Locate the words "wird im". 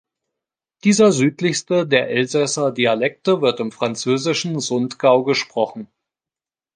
3.43-3.71